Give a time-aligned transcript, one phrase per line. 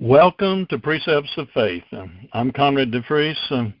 [0.00, 1.84] Welcome to Precepts of Faith.
[2.32, 3.74] I'm Conrad DeFries,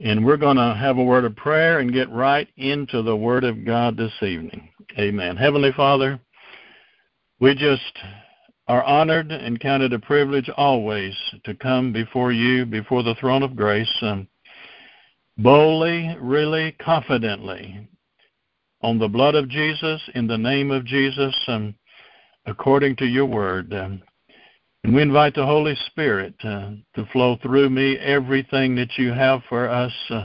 [0.00, 3.44] and we're going to have a word of prayer and get right into the Word
[3.44, 4.68] of God this evening.
[4.98, 5.36] Amen.
[5.36, 6.18] Heavenly Father,
[7.38, 7.96] we just
[8.66, 11.14] are honored and count it a privilege always
[11.44, 14.26] to come before you, before the throne of grace, um,
[15.38, 17.88] boldly, really confidently,
[18.82, 21.72] on the blood of Jesus, in the name of Jesus, um,
[22.46, 23.72] according to your word.
[23.72, 24.02] Um,
[24.84, 29.42] and we invite the Holy Spirit uh, to flow through me everything that you have
[29.48, 30.24] for us, uh,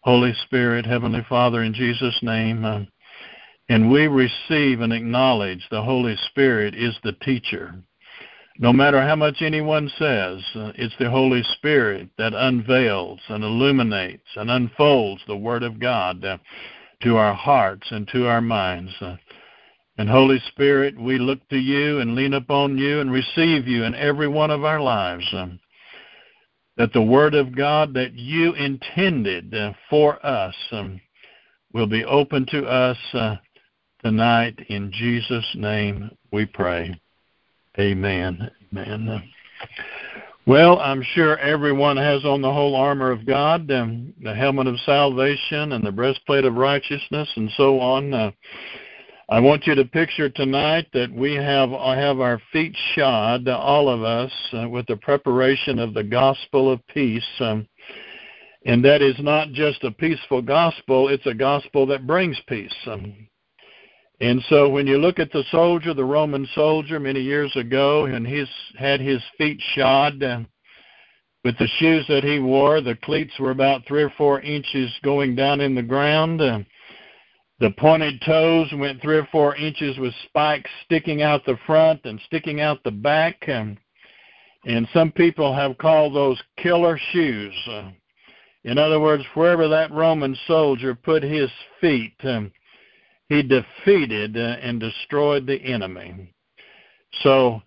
[0.00, 2.64] Holy Spirit, Heavenly Father, in Jesus' name.
[2.64, 2.80] Uh,
[3.70, 7.74] and we receive and acknowledge the Holy Spirit is the teacher.
[8.58, 14.28] No matter how much anyone says, uh, it's the Holy Spirit that unveils and illuminates
[14.36, 16.38] and unfolds the Word of God uh,
[17.02, 18.92] to our hearts and to our minds.
[19.98, 23.96] And Holy Spirit, we look to you and lean upon you and receive you in
[23.96, 25.26] every one of our lives.
[25.32, 25.58] Um,
[26.76, 31.00] that the Word of God that you intended uh, for us um,
[31.72, 33.34] will be open to us uh,
[34.04, 34.56] tonight.
[34.68, 36.98] In Jesus' name we pray.
[37.76, 38.48] Amen.
[38.72, 39.22] Amen.
[40.46, 44.78] Well, I'm sure everyone has on the whole armor of God, um, the helmet of
[44.86, 48.14] salvation and the breastplate of righteousness, and so on.
[48.14, 48.30] Uh,
[49.30, 54.02] I want you to picture tonight that we have have our feet shod, all of
[54.02, 57.28] us, uh, with the preparation of the gospel of peace.
[57.38, 57.68] Um,
[58.64, 62.74] and that is not just a peaceful gospel, it's a gospel that brings peace.
[62.86, 63.28] Um,
[64.18, 68.26] and so when you look at the soldier, the Roman soldier many years ago, and
[68.26, 70.40] he's had his feet shod uh,
[71.44, 75.36] with the shoes that he wore, the cleats were about three or four inches going
[75.36, 76.40] down in the ground.
[76.40, 76.60] Uh,
[77.60, 82.20] the pointed toes went three or four inches with spikes sticking out the front and
[82.26, 83.48] sticking out the back.
[83.48, 83.78] And,
[84.64, 87.54] and some people have called those killer shoes.
[88.64, 91.50] In other words, wherever that Roman soldier put his
[91.80, 92.52] feet, um,
[93.28, 96.32] he defeated uh, and destroyed the enemy.
[97.22, 97.62] So,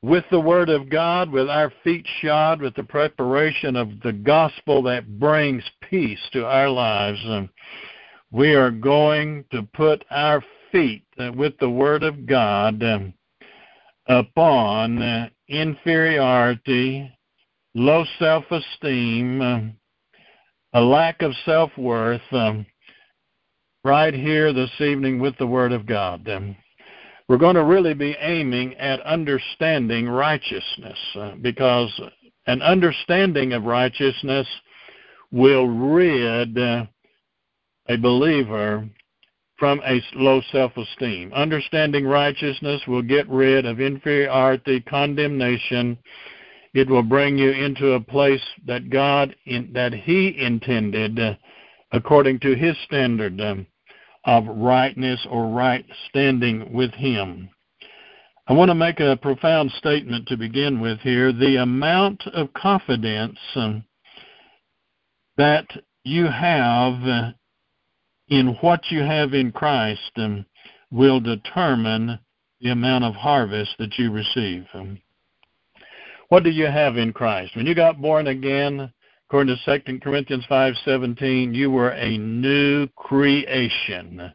[0.00, 4.80] with the Word of God, with our feet shod, with the preparation of the gospel
[4.82, 7.50] that brings peace to our lives, um,
[8.30, 13.14] we are going to put our feet uh, with the Word of God um,
[14.06, 17.10] upon uh, inferiority,
[17.74, 19.76] low self esteem, um,
[20.74, 22.66] a lack of self worth, um,
[23.82, 26.28] right here this evening with the Word of God.
[27.28, 32.00] We're going to really be aiming at understanding righteousness uh, because
[32.46, 34.46] an understanding of righteousness
[35.30, 36.56] will rid
[37.88, 38.88] a believer
[39.58, 41.32] from a low self esteem.
[41.32, 45.98] Understanding righteousness will get rid of inferiority, condemnation.
[46.74, 51.18] It will bring you into a place that God, in, that He intended,
[51.92, 53.40] according to His standard
[54.24, 57.50] of rightness or right standing with Him.
[58.46, 61.32] I want to make a profound statement to begin with here.
[61.32, 63.38] The amount of confidence
[65.36, 65.66] that
[66.04, 67.34] you have
[68.28, 70.44] in what you have in Christ um,
[70.90, 72.18] will determine
[72.60, 74.66] the amount of harvest that you receive.
[74.74, 75.00] Um,
[76.28, 77.56] what do you have in Christ?
[77.56, 78.92] When you got born again,
[79.28, 84.32] according to 2 Corinthians 5:17, you were a new creation.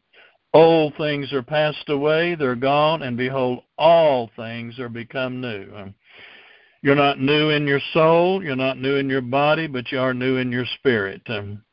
[0.53, 5.67] Old things are passed away, they're gone, and behold, all things are become new.
[5.75, 5.95] Um,
[6.83, 10.13] you're not new in your soul, you're not new in your body, but you are
[10.13, 11.21] new in your spirit.
[11.27, 11.63] Um,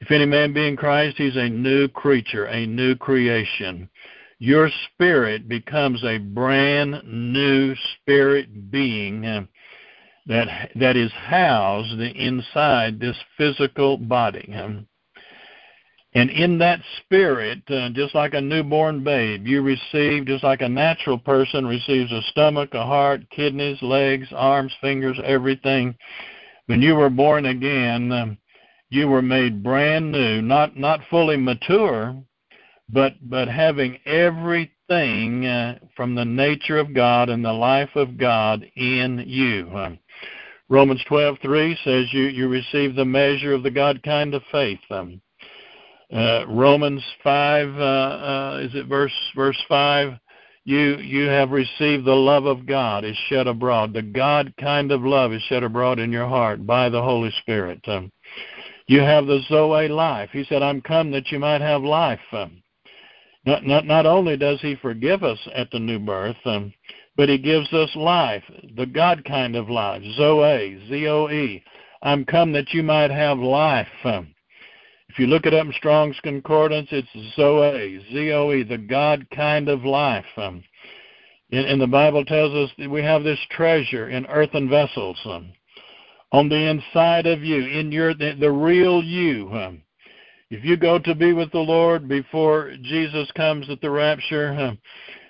[0.00, 3.88] if any man be in Christ, he's a new creature, a new creation.
[4.38, 9.46] Your spirit becomes a brand new spirit being
[10.26, 14.54] that that is housed inside this physical body.
[16.12, 20.68] And in that spirit, uh, just like a newborn babe, you receive, just like a
[20.68, 25.94] natural person receives a stomach, a heart, kidneys, legs, arms, fingers, everything.
[26.66, 28.38] When you were born again,
[28.90, 32.14] you were made brand new, not not fully mature,
[32.88, 38.64] but but having everything uh, from the nature of God and the life of God
[38.76, 39.70] in you.
[39.74, 39.98] Um,
[40.68, 44.80] Romans 12:3 says you you receive the measure of the God kind of faith.
[44.90, 45.20] Um,
[46.12, 50.14] uh, Romans 5 uh, uh, is it verse verse 5
[50.64, 55.02] you you have received the love of God is shed abroad the God kind of
[55.02, 58.10] love is shed abroad in your heart by the Holy Spirit um,
[58.90, 60.30] you have the Zoe life.
[60.32, 62.18] He said, I'm come that you might have life.
[62.32, 62.60] Um,
[63.46, 66.74] not, not, not only does he forgive us at the new birth, um,
[67.16, 68.42] but he gives us life,
[68.76, 71.62] the God kind of life, Zoe, Z O E.
[72.02, 73.86] I'm come that you might have life.
[74.04, 79.24] If you look it up in Strong's Concordance, it's Zoe, Z O E, the God
[79.32, 80.26] kind of life.
[80.36, 80.64] Um,
[81.52, 85.52] and, and, the Bible tells us that we have this treasure in earthen vessels um,
[86.32, 89.80] on the inside of you, in your the, the real you.
[90.50, 94.76] If you go to be with the Lord before Jesus comes at the rapture,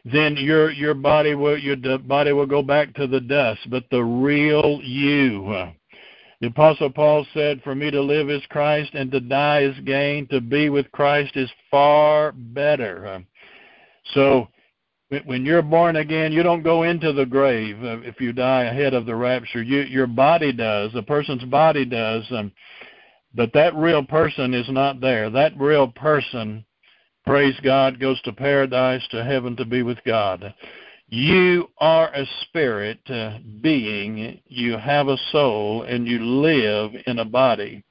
[0.04, 3.60] then your your body will your body will go back to the dust.
[3.68, 5.72] But the real you.
[6.40, 10.26] The Apostle Paul said, For me to live is Christ, and to die is gain.
[10.28, 13.22] To be with Christ is far better.
[14.14, 14.48] So,
[15.24, 18.94] when you're born again, you don't go into the grave uh, if you die ahead
[18.94, 19.62] of the rapture.
[19.62, 22.52] You, your body does, a person's body does, um,
[23.34, 25.30] but that real person is not there.
[25.30, 26.64] That real person,
[27.26, 30.54] praise God, goes to paradise, to heaven to be with God.
[31.08, 37.24] You are a spirit uh, being, you have a soul, and you live in a
[37.24, 37.84] body.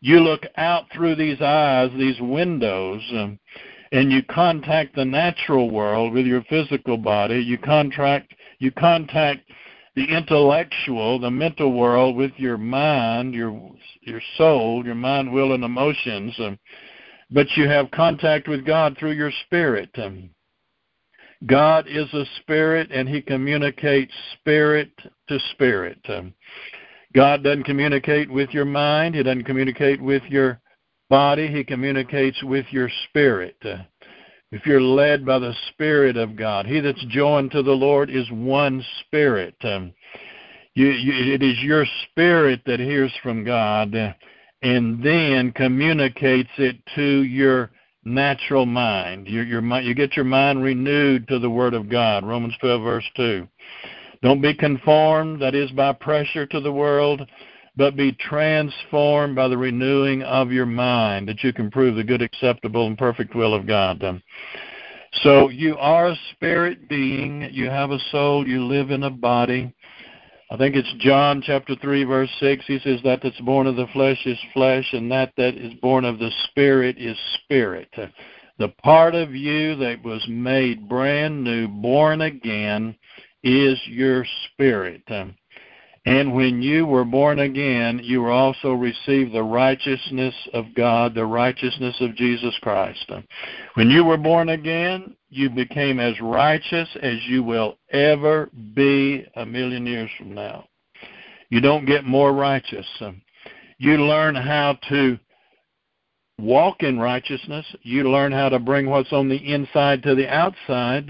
[0.00, 3.40] You look out through these eyes, these windows, um,
[3.92, 7.40] and you contact the natural world with your physical body.
[7.40, 9.50] You contract, you contact
[9.96, 13.72] the intellectual, the mental world with your mind, your
[14.02, 16.34] your soul, your mind, will, and emotions.
[16.38, 16.58] Um,
[17.30, 19.90] but you have contact with God through your spirit.
[19.96, 20.30] Um,
[21.46, 24.90] God is a spirit and he communicates spirit
[25.28, 25.98] to spirit.
[26.08, 26.34] Um,
[27.14, 30.60] God doesn't communicate with your mind, he doesn't communicate with your
[31.10, 33.56] body, he communicates with your spirit.
[34.52, 38.28] If you're led by the Spirit of God, he that's joined to the Lord is
[38.30, 39.54] one spirit.
[39.62, 39.92] Um,
[40.74, 43.94] you, you, it is your spirit that hears from God
[44.62, 47.70] and then communicates it to your
[48.04, 49.26] natural mind.
[49.26, 52.26] Your, your, you get your mind renewed to the Word of God.
[52.26, 53.46] Romans 12, verse 2.
[54.22, 57.22] Don't be conformed, that is, by pressure to the world,
[57.80, 62.20] but be transformed by the renewing of your mind, that you can prove the good,
[62.20, 64.04] acceptable, and perfect will of God.
[65.22, 69.74] So you are a spirit being, you have a soul, you live in a body.
[70.50, 72.66] I think it's John chapter 3, verse 6.
[72.66, 76.04] He says, That that's born of the flesh is flesh, and that that is born
[76.04, 77.88] of the spirit is spirit.
[78.58, 82.94] The part of you that was made brand new, born again,
[83.42, 85.00] is your spirit.
[86.10, 91.24] And when you were born again, you were also received the righteousness of God, the
[91.24, 93.08] righteousness of Jesus Christ.
[93.74, 99.46] When you were born again, you became as righteous as you will ever be a
[99.46, 100.64] million years from now.
[101.48, 102.86] You don't get more righteous.
[103.78, 105.16] You learn how to
[106.40, 107.66] walk in righteousness.
[107.82, 111.08] You learn how to bring what's on the inside to the outside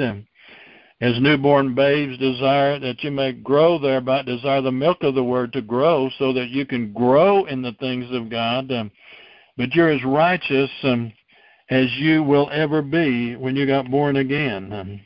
[1.01, 5.53] as newborn babes desire that you may grow thereby, desire the milk of the word
[5.55, 8.71] to grow so that you can grow in the things of God.
[8.71, 8.91] Um,
[9.57, 11.13] but you're as righteous um,
[11.71, 14.73] as you will ever be when you got born again.
[14.73, 15.01] Um,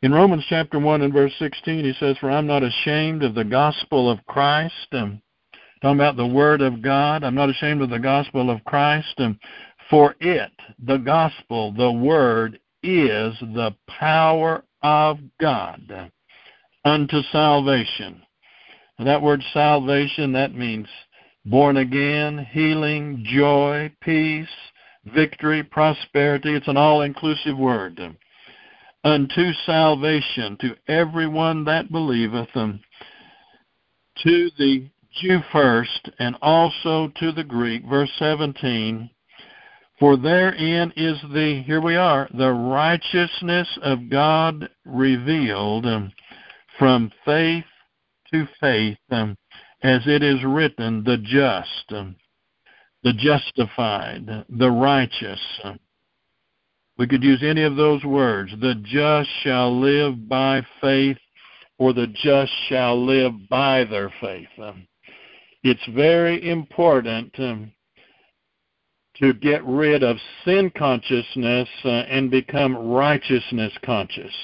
[0.00, 3.44] in Romans chapter 1 and verse 16, he says, For I'm not ashamed of the
[3.44, 4.88] gospel of Christ.
[4.92, 5.20] Um,
[5.82, 7.24] talking about the word of God.
[7.24, 9.14] I'm not ashamed of the gospel of Christ.
[9.18, 9.38] Um,
[9.90, 16.10] for it, the gospel, the word, is the power of God
[16.84, 18.22] unto salvation.
[18.98, 20.86] That word salvation, that means
[21.46, 24.46] born again, healing, joy, peace,
[25.06, 26.54] victory, prosperity.
[26.54, 27.98] It's an all inclusive word.
[29.02, 32.78] Unto salvation to everyone that believeth, and
[34.22, 34.88] to the
[35.20, 37.84] Jew first, and also to the Greek.
[37.86, 39.10] Verse 17
[39.98, 46.12] for therein is the, here we are, the righteousness of God revealed um,
[46.78, 47.64] from faith
[48.32, 49.36] to faith, um,
[49.82, 52.16] as it is written, the just, um,
[53.04, 55.40] the justified, the righteous.
[55.62, 55.78] Um,
[56.98, 58.50] we could use any of those words.
[58.60, 61.18] The just shall live by faith,
[61.78, 64.48] or the just shall live by their faith.
[64.60, 64.86] Um,
[65.62, 67.72] it's very important um,
[69.20, 74.34] to get rid of sin consciousness uh, and become righteousness conscious.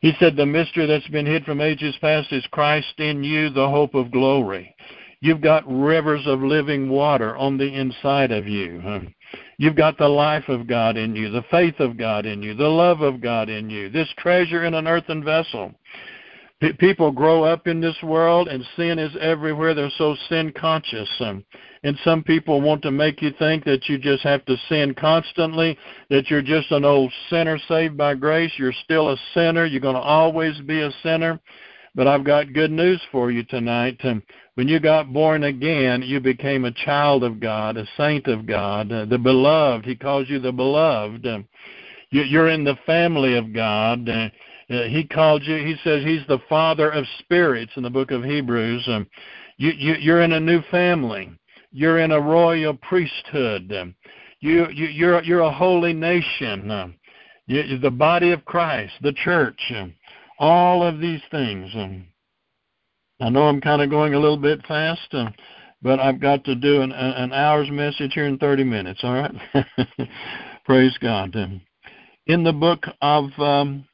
[0.00, 3.68] He said, The mystery that's been hid from ages past is Christ in you, the
[3.68, 4.74] hope of glory.
[5.20, 8.82] You've got rivers of living water on the inside of you.
[9.58, 12.68] You've got the life of God in you, the faith of God in you, the
[12.68, 15.72] love of God in you, this treasure in an earthen vessel.
[16.60, 19.74] P- people grow up in this world and sin is everywhere.
[19.74, 21.08] They're so sin conscious.
[21.20, 21.44] And,
[21.82, 25.76] and some people want to make you think that you just have to sin constantly,
[26.08, 28.52] that you're just an old sinner saved by grace.
[28.56, 29.66] You're still a sinner.
[29.66, 31.38] You're going to always be a sinner.
[31.94, 34.00] But I've got good news for you tonight.
[34.54, 38.92] When you got born again, you became a child of God, a saint of God,
[38.92, 39.84] uh, the beloved.
[39.86, 41.26] He calls you the beloved.
[42.10, 44.08] You're in the family of God.
[44.70, 45.56] Uh, uh, he called you.
[45.56, 48.84] He says he's the father of spirits in the book of Hebrews.
[48.86, 49.06] Um,
[49.56, 51.30] you, you, you're in a new family.
[51.72, 53.72] You're in a royal priesthood.
[53.72, 53.94] Um,
[54.40, 56.70] you, you, you're you're a holy nation.
[56.70, 56.94] Um,
[57.46, 59.60] you, the body of Christ, the church.
[59.74, 59.94] Um,
[60.38, 61.70] all of these things.
[61.74, 62.06] Um,
[63.20, 65.30] I know I'm kind of going a little bit fast, uh,
[65.82, 69.00] but I've got to do an, an hour's message here in 30 minutes.
[69.02, 69.34] All right.
[70.64, 71.34] Praise God.
[71.34, 71.60] Um,
[72.26, 73.86] in the book of um,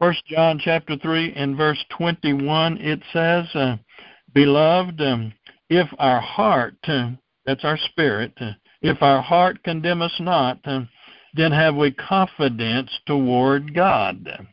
[0.00, 3.76] First John chapter three and verse twenty one, it says, uh,
[4.32, 5.34] "Beloved, um,
[5.68, 7.10] if our heart, uh,
[7.44, 13.74] that's our spirit, uh, if our heart condemn us not, then have we confidence toward
[13.74, 14.46] God."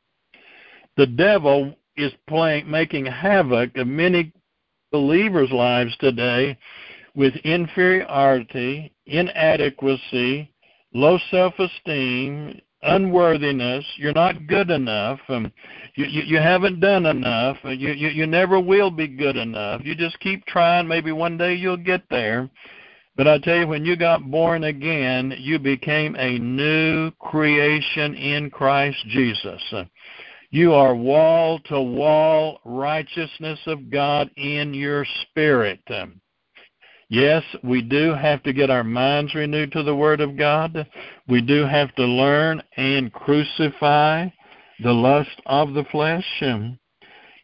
[0.98, 4.34] The devil is playing, making havoc of many
[4.92, 6.58] believers' lives today
[7.16, 10.52] with inferiority, inadequacy,
[10.94, 13.86] low self-esteem, unworthiness.
[13.98, 15.20] You're not good enough.
[15.30, 15.52] Um,
[15.96, 17.58] you, you you haven't done enough.
[17.64, 19.82] You, you you never will be good enough.
[19.84, 20.88] You just keep trying.
[20.88, 22.50] Maybe one day you'll get there.
[23.16, 28.52] But I tell you, when you got born again, you became a new creation in
[28.52, 29.62] Christ Jesus.
[30.52, 35.80] You are wall to wall righteousness of God in your spirit.
[37.10, 40.88] Yes, we do have to get our minds renewed to the Word of God.
[41.28, 44.28] We do have to learn and crucify
[44.84, 46.26] the lust of the flesh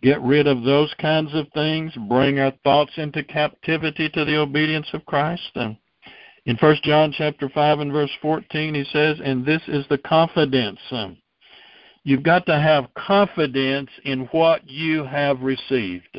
[0.03, 4.87] get rid of those kinds of things, bring our thoughts into captivity to the obedience
[4.93, 5.49] of Christ.
[5.55, 10.81] In 1 John chapter 5 and verse 14, he says, And this is the confidence.
[12.03, 16.17] You've got to have confidence in what you have received.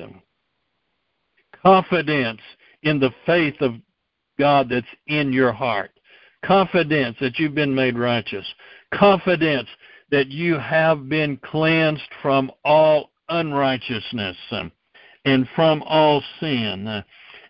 [1.62, 2.40] Confidence
[2.84, 3.74] in the faith of
[4.38, 5.90] God that's in your heart.
[6.44, 8.46] Confidence that you've been made righteous.
[8.92, 9.68] Confidence
[10.10, 14.36] that you have been cleansed from all unrighteousness
[15.24, 17.02] and from all sin.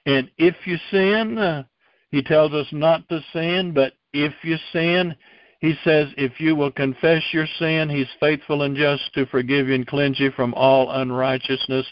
[0.07, 1.65] And if you sin,
[2.11, 5.17] he tells us not to sin, but if you sin,
[5.61, 9.75] he says, if you will confess your sin, he's faithful and just to forgive you
[9.75, 11.87] and cleanse you from all unrighteousness.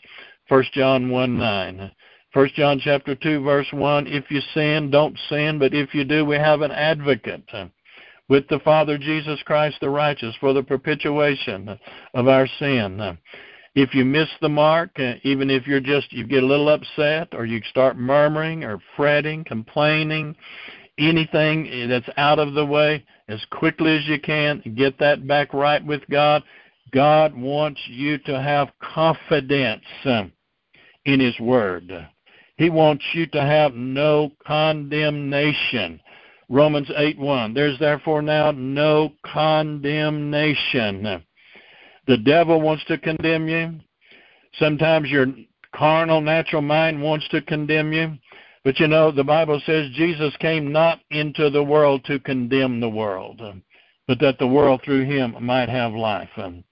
[0.49, 1.91] 1 John 1 9.
[2.33, 6.25] First John chapter two verse one: If you sin, don't sin, but if you do,
[6.25, 7.49] we have an advocate
[8.29, 11.79] with the Father Jesus Christ the righteous for the propitiation
[12.15, 13.19] of our sin.
[13.75, 17.29] If you miss the mark, uh, even if you're just you get a little upset
[17.33, 20.35] or you start murmuring or fretting, complaining,
[20.99, 25.85] anything that's out of the way, as quickly as you can, get that back right
[25.85, 26.43] with God.
[26.93, 30.25] God wants you to have confidence uh,
[31.07, 32.09] in His Word.
[32.63, 36.01] He wants you to have no condemnation.
[36.49, 37.55] Romans 8 1.
[37.55, 41.25] There's therefore now no condemnation.
[42.07, 43.81] The devil wants to condemn you.
[44.61, 45.27] Sometimes your
[45.75, 48.17] carnal, natural mind wants to condemn you.
[48.63, 52.89] But you know, the Bible says Jesus came not into the world to condemn the
[52.89, 53.43] world,
[54.07, 56.31] but that the world through him might have life.
[56.37, 56.63] And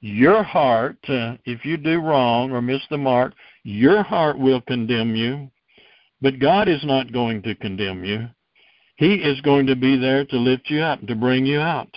[0.00, 3.32] your heart, if you do wrong or miss the mark,
[3.64, 5.50] your heart will condemn you,
[6.20, 8.28] but God is not going to condemn you.
[8.96, 11.88] He is going to be there to lift you up, to bring you out.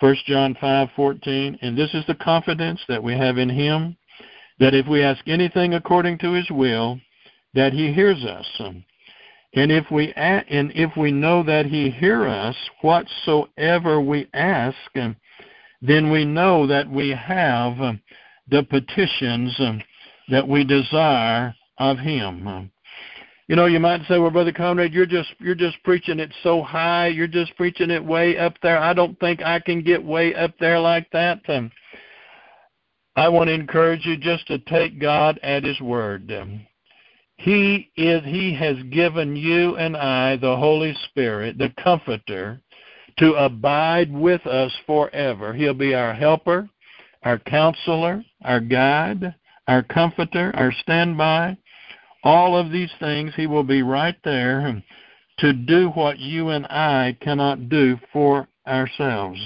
[0.00, 3.96] First John five fourteen, and this is the confidence that we have in Him,
[4.60, 7.00] that if we ask anything according to His will,
[7.54, 8.46] that He hears us.
[9.54, 14.76] And if we and if we know that He hear us, whatsoever we ask,
[15.82, 17.76] then we know that we have
[18.48, 19.58] the petitions
[20.30, 22.70] that we desire of him.
[23.48, 26.62] You know, you might say, "Well, brother Conrad, you're just you're just preaching it so
[26.62, 27.06] high.
[27.06, 28.78] You're just preaching it way up there.
[28.78, 31.70] I don't think I can get way up there like that." Um,
[33.16, 36.30] I want to encourage you just to take God at His word.
[37.36, 42.60] He is He has given you and I the Holy Spirit, the Comforter,
[43.18, 45.52] to abide with us forever.
[45.52, 46.68] He'll be our helper,
[47.22, 49.34] our counselor, our guide,
[49.68, 51.56] our comforter, our standby,
[52.24, 54.82] all of these things, He will be right there
[55.38, 59.38] to do what you and I cannot do for ourselves.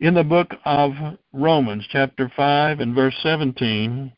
[0.00, 0.92] In the book of
[1.32, 4.12] Romans, chapter 5 and verse 17,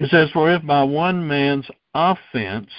[0.00, 2.70] it says, For if by one man's offense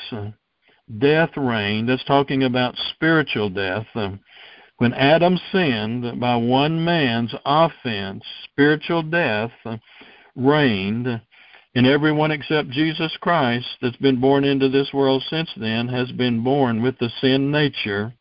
[0.99, 3.87] death reigned, that's talking about spiritual death.
[4.77, 9.51] When Adam sinned, by one man's offense, spiritual death
[10.35, 11.21] reigned,
[11.75, 16.43] and everyone except Jesus Christ that's been born into this world since then has been
[16.43, 18.13] born with the sin nature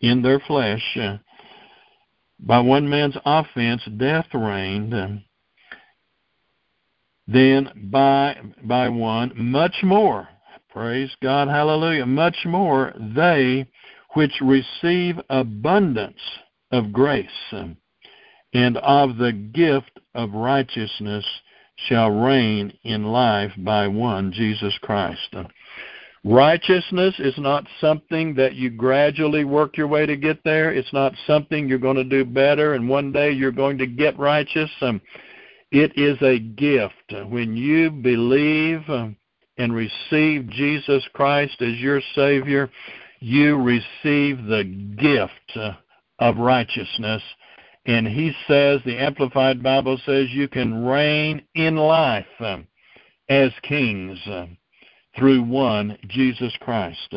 [0.00, 0.98] in their flesh.
[2.38, 5.22] By one man's offense, death reigned.
[7.26, 10.28] Then by by one, much more.
[10.70, 12.06] Praise God, hallelujah.
[12.06, 13.66] Much more they
[14.14, 16.20] which receive abundance
[16.70, 17.28] of grace
[18.52, 21.24] and of the gift of righteousness
[21.76, 25.34] shall reign in life by one, Jesus Christ.
[26.24, 30.72] Righteousness is not something that you gradually work your way to get there.
[30.72, 34.18] It's not something you're going to do better and one day you're going to get
[34.18, 34.70] righteous.
[34.80, 35.00] Um,
[35.70, 37.30] it is a gift.
[37.30, 39.16] When you believe um,
[39.56, 42.70] and receive Jesus Christ as your Savior,
[43.20, 44.64] you receive the
[44.98, 45.74] gift uh,
[46.18, 47.22] of righteousness.
[47.86, 52.58] And he says, the Amplified Bible says, you can reign in life uh,
[53.28, 54.46] as kings uh,
[55.16, 57.14] through one, Jesus Christ.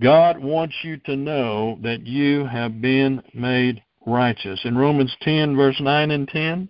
[0.00, 4.60] God wants you to know that you have been made righteous.
[4.64, 6.68] In Romans 10, verse 9 and 10,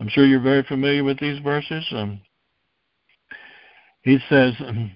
[0.00, 1.84] I'm sure you're very familiar with these verses.
[1.90, 2.20] Um,
[4.02, 4.92] he says um,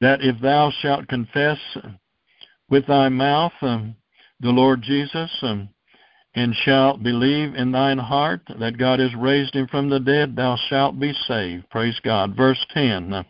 [0.00, 1.58] that if thou shalt confess
[2.68, 3.94] with thy mouth um,
[4.40, 5.68] the Lord Jesus um,
[6.36, 10.56] and shalt believe in thine heart that God has raised him from the dead, thou
[10.68, 11.68] shalt be saved.
[11.70, 12.36] Praise God.
[12.36, 13.24] Verse 10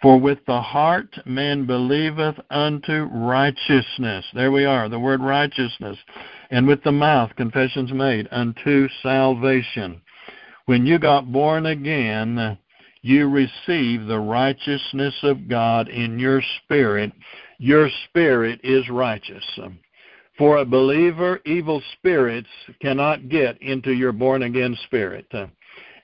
[0.00, 4.24] For with the heart man believeth unto righteousness.
[4.32, 5.98] There we are, the word righteousness.
[6.50, 10.00] And with the mouth confessions made unto salvation.
[10.64, 12.58] When you got born again,
[13.02, 17.12] you receive the righteousness of God in your spirit.
[17.58, 19.44] Your spirit is righteous.
[20.38, 22.48] For a believer, evil spirits
[22.80, 25.26] cannot get into your born again spirit.
[25.32, 25.46] Uh,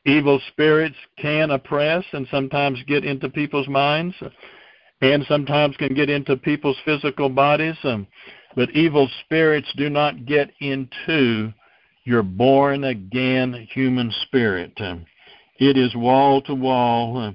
[0.05, 4.15] evil spirits can oppress and sometimes get into people's minds
[5.01, 7.77] and sometimes can get into people's physical bodies.
[7.85, 8.09] Um,
[8.57, 11.53] but evil spirits do not get into
[12.05, 14.73] your born again human spirit.
[14.79, 15.07] Um,
[15.59, 17.33] it is wall to wall, uh,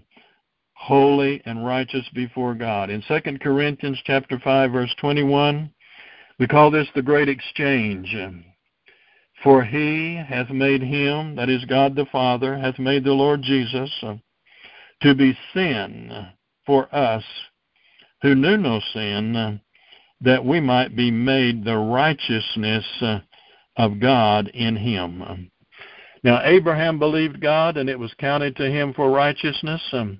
[0.74, 2.90] holy and righteous before God.
[2.90, 5.72] In 2 Corinthians chapter 5 verse 21,
[6.40, 8.16] we call this the great exchange.
[9.44, 13.92] For he hath made him, that is God the Father, hath made the Lord Jesus
[14.02, 14.16] uh,
[15.02, 16.28] to be sin
[16.66, 17.24] for us
[18.22, 19.58] who knew no sin, uh,
[20.22, 23.20] that we might be made the righteousness uh,
[23.78, 25.50] of God in him.
[26.22, 29.82] Now, Abraham believed God, and it was counted to him for righteousness.
[29.94, 30.20] Um,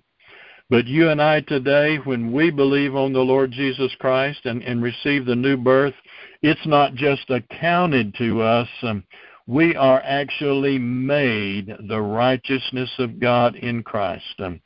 [0.70, 4.82] but you and I today, when we believe on the Lord Jesus Christ and, and
[4.82, 5.96] receive the new birth,
[6.42, 8.68] it's not just accounted to us.
[8.82, 9.04] Um,
[9.48, 14.36] we are actually made the righteousness of God in Christ.
[14.40, 14.62] Um,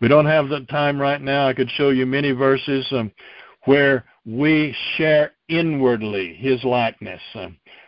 [0.00, 1.48] we don't have the time right now.
[1.48, 3.10] I could show you many verses um,
[3.64, 7.22] where we share inwardly his likeness.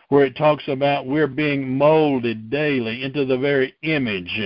[0.09, 4.39] Where it talks about we're being molded daily into the very image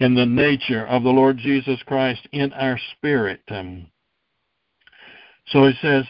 [0.00, 3.42] and the nature of the Lord Jesus Christ in our spirit.
[3.48, 6.04] So he says,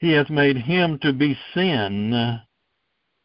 [0.00, 2.10] He hath made him to be sin,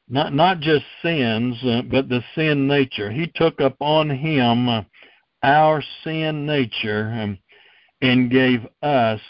[0.10, 3.10] not not just sins, uh, but the sin nature.
[3.10, 4.86] He took upon him
[5.42, 7.38] our sin nature um,
[8.02, 9.22] and gave us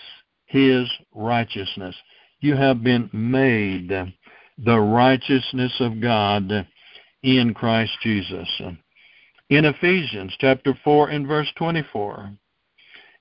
[0.47, 1.95] his righteousness.
[2.39, 3.89] You have been made
[4.57, 6.67] the righteousness of God
[7.21, 8.49] in Christ Jesus.
[9.49, 12.31] In Ephesians chapter 4 and verse 24,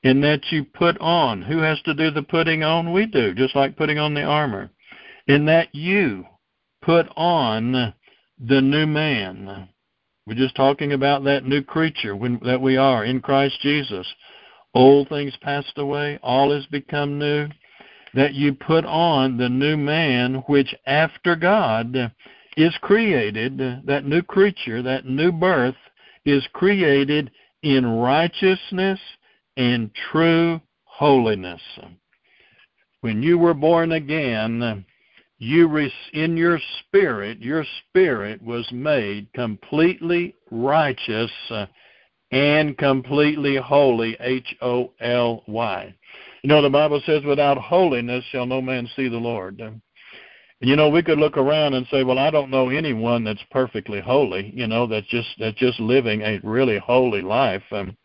[0.05, 2.93] in that you put on, who has to do the putting on?
[2.93, 4.71] We do, just like putting on the armor.
[5.27, 6.27] In that you
[6.83, 7.95] put on
[8.39, 9.69] the new man.
[10.27, 14.07] We're just talking about that new creature when, that we are in Christ Jesus.
[14.75, 17.49] Old things passed away, all has become new
[18.13, 22.13] that you put on the new man, which after God
[22.57, 25.75] is created, that new creature, that new birth,
[26.25, 27.31] is created
[27.63, 29.01] in righteousness
[29.57, 31.63] and true holiness.
[33.01, 34.85] When you were born again,
[35.39, 41.31] you in your spirit, your spirit was made completely righteous
[42.31, 45.95] and completely holy, H O L Y.
[46.43, 49.61] You know, the Bible says, without holiness shall no man see the Lord.
[49.61, 49.81] And
[50.61, 54.01] you know, we could look around and say, well, I don't know anyone that's perfectly
[54.01, 57.63] holy, you know, that's just that's just living a really holy life.
[57.71, 57.97] Um,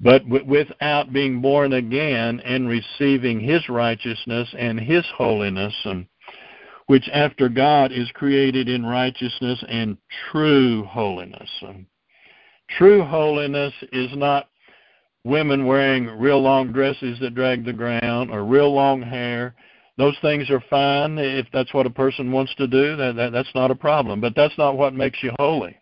[0.00, 6.06] but without being born again and receiving His righteousness and His holiness, um,
[6.86, 9.96] which after God is created in righteousness and
[10.30, 11.50] true holiness.
[12.78, 14.48] True holiness is not
[15.24, 19.54] women wearing real long dresses that drag the ground or real long hair
[20.00, 22.96] those things are fine if that's what a person wants to do.
[22.96, 24.18] That, that that's not a problem.
[24.18, 25.76] But that's not what makes you holy.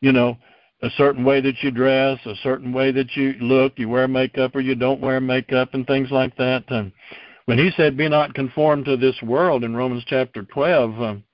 [0.00, 0.36] You know,
[0.82, 4.54] a certain way that you dress, a certain way that you look, you wear makeup
[4.54, 6.64] or you don't wear makeup, and things like that.
[6.68, 6.92] And
[7.46, 11.00] when he said, "Be not conformed to this world," in Romans chapter twelve.
[11.00, 11.24] Um,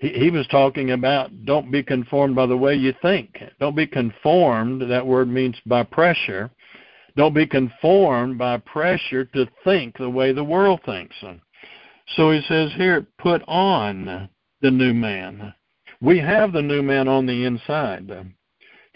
[0.00, 3.36] he, he was talking about don't be conformed by the way you think.
[3.60, 4.82] Don't be conformed.
[4.90, 6.50] That word means by pressure.
[7.16, 11.16] Don't be conformed by pressure to think the way the world thinks.
[12.14, 14.28] So he says here, put on
[14.62, 15.52] the new man.
[16.00, 18.32] We have the new man on the inside.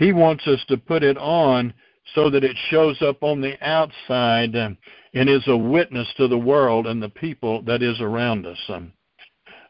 [0.02, 1.72] He wants us to put it on
[2.14, 4.76] so that it shows up on the outside and
[5.14, 8.58] is a witness to the world and the people that is around us.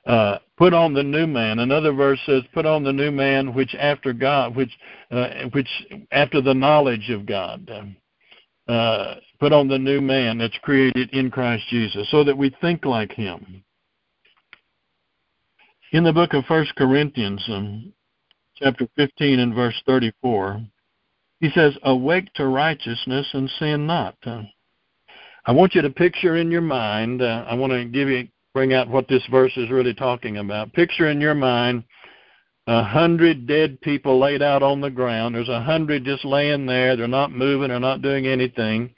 [0.06, 1.58] Uh, put on the new man.
[1.58, 4.72] Another verse says, "Put on the new man, which after God, which
[5.10, 5.68] uh, which
[6.10, 7.70] after the knowledge of God."
[8.66, 12.84] Uh, put on the new man that's created in Christ Jesus, so that we think
[12.84, 13.64] like him.
[15.92, 17.92] In the book of First Corinthians, um,
[18.56, 20.62] chapter 15 and verse 34,
[21.40, 24.16] he says, Awake to righteousness and sin not.
[25.44, 28.74] I want you to picture in your mind, uh, I want to give you, bring
[28.74, 30.72] out what this verse is really talking about.
[30.72, 31.84] Picture in your mind
[32.68, 35.34] a hundred dead people laid out on the ground.
[35.34, 36.96] There's a hundred just laying there.
[36.96, 37.68] They're not moving.
[37.68, 38.94] They're not doing anything.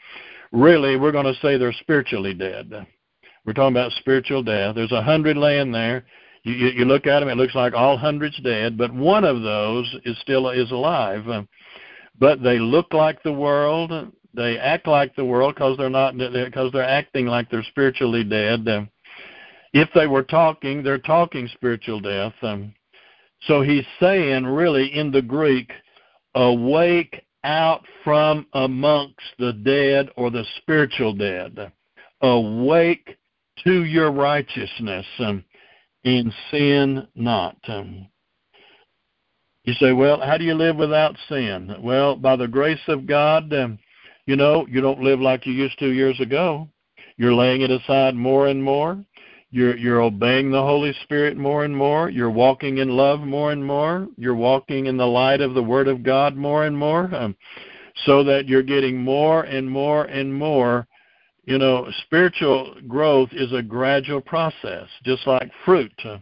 [0.52, 2.70] Really, we're going to say they're spiritually dead.
[3.44, 4.74] We're talking about spiritual death.
[4.74, 6.04] There's a hundred laying there.
[6.44, 9.96] You, you, look at them, it looks like all hundreds dead, but one of those
[10.04, 11.24] is still is alive.
[12.18, 14.12] But they look like the world.
[14.34, 18.66] They act like the world because they're not because they're acting like they're spiritually dead.
[19.72, 22.34] If they were talking, they're talking spiritual death.
[22.42, 22.74] Um,
[23.46, 25.72] so he's saying, really, in the Greek,
[26.34, 31.72] awake out from amongst the dead or the spiritual dead.
[32.20, 33.16] Awake
[33.64, 35.44] to your righteousness um,
[36.04, 37.56] and sin not.
[37.68, 38.08] Um,
[39.64, 41.74] you say, well, how do you live without sin?
[41.80, 43.78] Well, by the grace of God, um,
[44.26, 46.68] you know, you don't live like you used to years ago.
[47.16, 49.02] You're laying it aside more and more.
[49.50, 52.10] You're you're obeying the Holy Spirit more and more.
[52.10, 54.08] You're walking in love more and more.
[54.16, 57.36] You're walking in the light of the Word of God more and more, um,
[58.04, 60.88] so that you're getting more and more and more.
[61.46, 65.92] You know, spiritual growth is a gradual process, just like fruit.
[66.04, 66.18] Uh,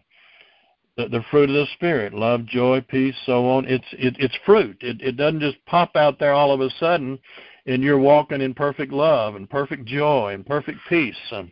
[0.97, 3.67] the, the fruit of the Spirit, love, joy, peace, so on.
[3.67, 4.77] It's it, it's fruit.
[4.81, 7.19] It, it doesn't just pop out there all of a sudden,
[7.67, 11.17] and you're walking in perfect love and perfect joy and perfect peace.
[11.31, 11.51] Um,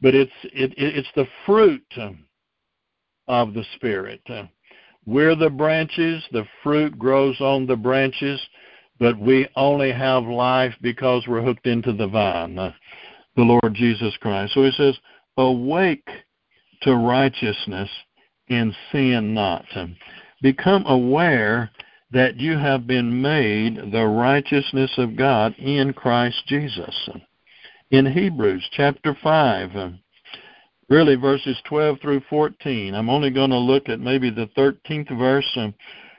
[0.00, 1.92] but it's it, it's the fruit
[3.28, 4.22] of the spirit.
[5.04, 8.40] We're the branches, the fruit grows on the branches,
[8.98, 12.54] but we only have life because we're hooked into the vine,
[13.36, 14.54] the Lord Jesus Christ.
[14.54, 14.96] So he says,
[15.36, 16.08] Awake
[16.82, 17.88] to righteousness
[18.48, 19.64] and sin not.
[20.42, 21.70] Become aware
[22.12, 27.08] that you have been made the righteousness of God in Christ Jesus
[27.90, 29.90] in Hebrews chapter 5, uh,
[30.88, 32.94] really verses 12 through 14.
[32.94, 35.58] I'm only going to look at maybe the 13th verse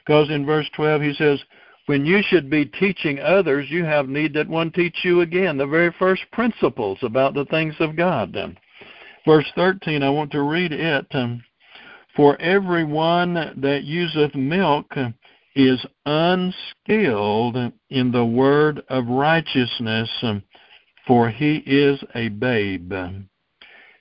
[0.05, 1.39] because in verse 12 he says,
[1.87, 5.67] When you should be teaching others, you have need that one teach you again, the
[5.67, 8.35] very first principles about the things of God.
[8.37, 8.55] Um,
[9.25, 11.07] verse 13, I want to read it.
[11.11, 11.43] Um,
[12.15, 14.93] For every one that useth milk
[15.55, 17.57] is unskilled
[17.89, 20.09] in the word of righteousness
[21.07, 22.93] for he is a babe.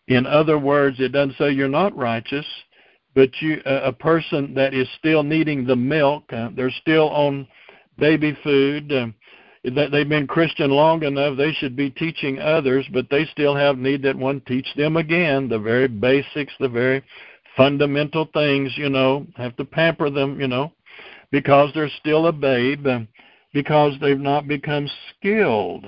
[0.09, 2.47] In other words, it doesn't say you're not righteous,
[3.15, 7.47] but you a person that is still needing the milk, uh, they're still on
[8.01, 8.91] baby food.
[8.93, 9.07] Uh,
[9.63, 14.03] they've been Christian long enough, they should be teaching others, but they still have need
[14.03, 17.03] that one teach them again the very basics, the very
[17.57, 18.73] fundamental things.
[18.77, 20.41] You know, have to pamper them.
[20.41, 20.73] You know,
[21.31, 23.01] because they're still a babe, uh,
[23.53, 25.85] because they've not become skilled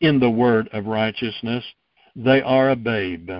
[0.00, 1.64] in the word of righteousness,
[2.16, 3.30] they are a babe.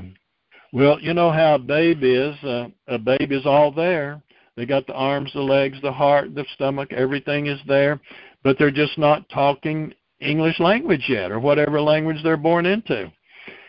[0.72, 2.34] Well, you know how a babe is.
[2.42, 4.22] Uh, a babe is all there.
[4.56, 8.00] They got the arms, the legs, the heart, the stomach, everything is there,
[8.42, 13.10] but they're just not talking English language yet or whatever language they're born into.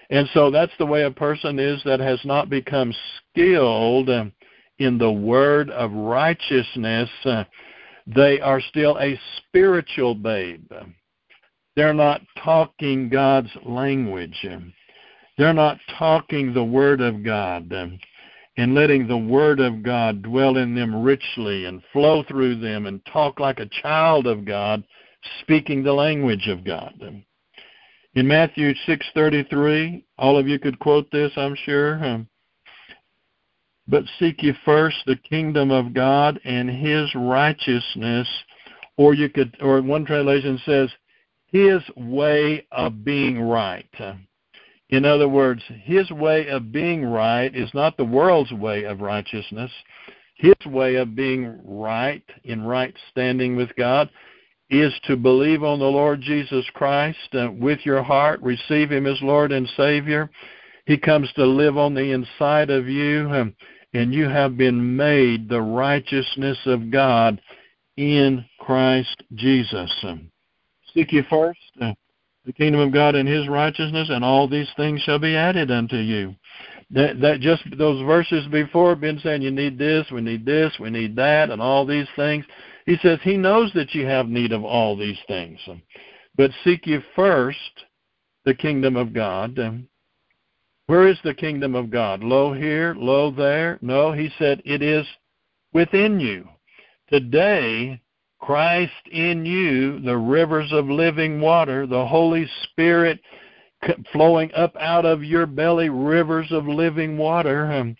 [0.09, 2.93] And so that's the way a person is that has not become
[3.31, 4.09] skilled
[4.77, 7.09] in the word of righteousness.
[8.05, 10.69] They are still a spiritual babe.
[11.75, 14.45] They're not talking God's language.
[15.37, 17.71] They're not talking the Word of God
[18.57, 23.03] and letting the Word of God dwell in them richly and flow through them and
[23.05, 24.83] talk like a child of God,
[25.41, 27.23] speaking the language of God.
[28.15, 32.25] In Matthew 6:33, all of you could quote this, I'm sure.
[33.87, 38.27] But seek ye first the kingdom of God and his righteousness,
[38.97, 40.89] or you could or one translation says
[41.47, 43.89] his way of being right.
[44.93, 49.71] In other words, his way of being right is not the world's way of righteousness.
[50.35, 54.11] His way of being right, in right standing with God,
[54.69, 59.19] is to believe on the Lord Jesus Christ uh, with your heart, receive Him as
[59.23, 60.29] Lord and Savior.
[60.85, 63.55] He comes to live on the inside of you, um,
[63.95, 67.41] and you have been made the righteousness of God
[67.97, 69.91] in Christ Jesus.
[70.03, 70.29] Um,
[70.93, 71.93] seek ye first uh,
[72.45, 75.95] the kingdom of God and His righteousness, and all these things shall be added unto
[75.97, 76.35] you.
[76.91, 80.89] That, that just those verses before been saying you need this, we need this, we
[80.89, 82.45] need that, and all these things.
[82.85, 85.59] He says he knows that you have need of all these things,
[86.35, 87.57] but seek ye first
[88.45, 89.57] the kingdom of God.
[90.87, 92.21] Where is the kingdom of God?
[92.21, 93.79] Lo here, lo there?
[93.81, 95.07] No, he said it is
[95.71, 96.47] within you.
[97.09, 98.01] Today,
[98.45, 103.21] Christ in you, the rivers of living water, the Holy Spirit
[104.11, 107.71] flowing up out of your belly, rivers of living water.
[107.71, 107.95] Um,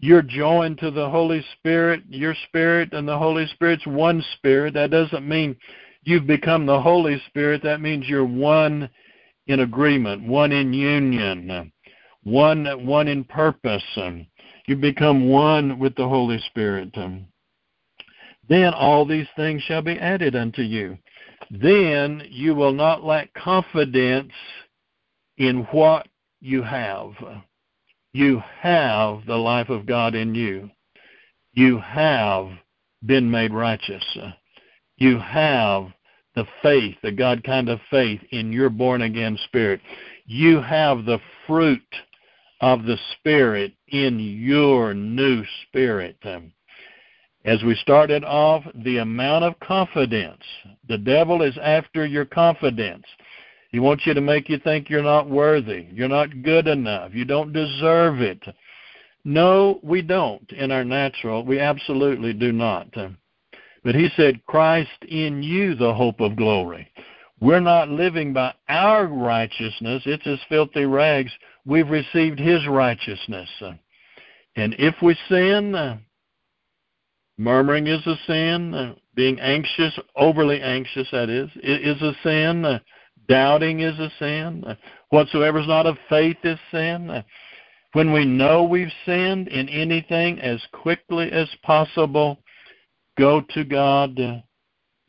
[0.00, 2.02] you're joined to the Holy Spirit.
[2.08, 4.74] Your spirit and the Holy Spirit's one spirit.
[4.74, 5.54] That doesn't mean
[6.02, 7.62] you've become the Holy Spirit.
[7.62, 8.90] That means you're one
[9.46, 11.72] in agreement, one in union,
[12.24, 13.84] one one in purpose.
[14.66, 16.92] You become one with the Holy Spirit.
[18.48, 20.98] Then all these things shall be added unto you.
[21.50, 24.32] Then you will not lack confidence
[25.36, 26.08] in what
[26.40, 27.12] you have.
[28.12, 30.70] You have the life of God in you.
[31.52, 32.48] You have
[33.04, 34.04] been made righteous.
[34.96, 35.92] You have
[36.34, 39.80] the faith, the God kind of faith in your born again spirit.
[40.26, 41.82] You have the fruit
[42.60, 46.16] of the Spirit in your new spirit.
[47.48, 50.42] As we started off, the amount of confidence.
[50.86, 53.06] The devil is after your confidence.
[53.70, 57.24] He wants you to make you think you're not worthy, you're not good enough, you
[57.24, 58.42] don't deserve it.
[59.24, 61.42] No, we don't in our natural.
[61.42, 62.92] We absolutely do not.
[63.82, 66.92] But he said, Christ in you, the hope of glory.
[67.40, 70.02] We're not living by our righteousness.
[70.04, 71.32] It's as filthy rags.
[71.64, 73.48] We've received his righteousness.
[74.54, 76.02] And if we sin,
[77.38, 78.74] Murmuring is a sin.
[78.74, 82.64] Uh, being anxious, overly anxious, that is, is a sin.
[82.64, 82.80] Uh,
[83.28, 84.64] doubting is a sin.
[84.66, 84.74] Uh,
[85.10, 87.24] whatsoever is not of faith is sin.
[87.92, 92.38] When we know we've sinned in anything, as quickly as possible,
[93.16, 94.42] go to God.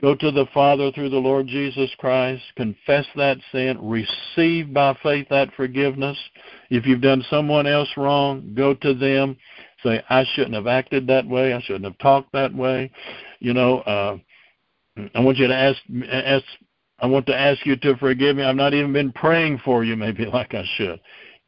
[0.02, 5.28] Go to the Father through the Lord Jesus Christ, confess that sin, receive by faith
[5.30, 6.18] that forgiveness.
[6.70, 9.36] If you've done someone else wrong, go to them
[9.84, 12.92] say I shouldn't have acted that way, I shouldn't have talked that way.
[13.40, 14.18] You know, uh,
[15.16, 15.80] I want you to ask
[16.12, 16.44] ask
[17.02, 18.44] I want to ask you to forgive me.
[18.44, 21.00] I've not even been praying for you maybe like I should.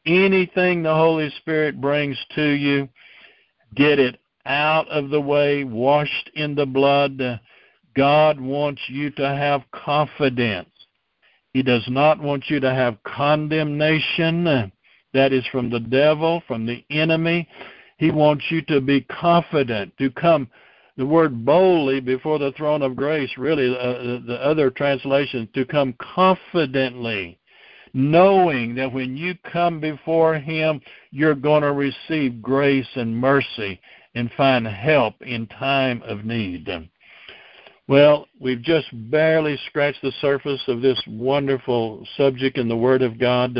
[0.06, 2.89] Anything the Holy Spirit brings to you,
[3.76, 7.39] get it out of the way, washed in the blood.
[7.96, 10.70] God wants you to have confidence.
[11.54, 14.72] He does not want you to have condemnation.
[15.13, 17.48] That is from the devil, from the enemy.
[18.02, 20.50] He wants you to be confident, to come.
[20.98, 25.94] The word boldly before the throne of grace, really, uh, the other translation, to come
[26.02, 27.38] confidently,
[27.94, 33.80] knowing that when you come before Him, you're going to receive grace and mercy
[34.16, 36.68] and find help in time of need.
[37.88, 43.20] Well, we've just barely scratched the surface of this wonderful subject in the Word of
[43.20, 43.54] God,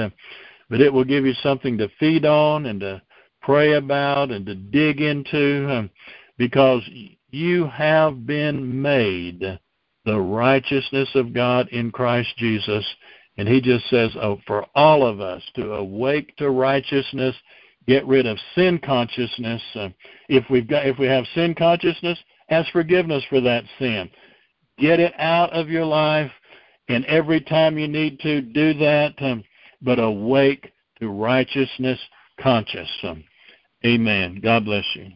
[0.68, 3.04] but it will give you something to feed on and to
[3.42, 5.90] pray about and to dig into um,
[6.38, 6.84] because
[7.30, 9.60] you have been made
[10.06, 12.86] the righteousness of God in Christ Jesus.
[13.38, 17.36] And he just says, oh, for all of us to awake to righteousness,
[17.88, 19.62] get rid of sin consciousness.
[19.76, 19.90] Uh,
[20.30, 24.10] if we've got, if we have sin consciousness, ask forgiveness for that sin.
[24.78, 26.32] Get it out of your life,
[26.90, 29.44] and every time you need to do that, um,
[29.82, 32.00] but awake to righteousness
[32.40, 32.90] conscious.
[33.86, 34.40] Amen.
[34.44, 35.08] God bless you.